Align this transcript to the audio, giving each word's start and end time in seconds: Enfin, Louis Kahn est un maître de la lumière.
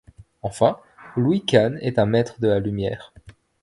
Enfin, 0.41 0.79
Louis 1.15 1.45
Kahn 1.45 1.77
est 1.79 1.99
un 1.99 2.07
maître 2.07 2.39
de 2.41 2.47
la 2.47 2.57
lumière. 2.59 3.13